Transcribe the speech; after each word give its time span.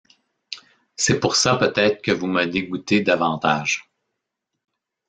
C’est 0.95 1.19
pour 1.19 1.35
ça 1.35 1.57
peut-être 1.57 2.01
que 2.01 2.09
vous 2.11 2.25
me 2.25 2.45
dégoûtez 2.45 3.01
davantage... 3.01 3.87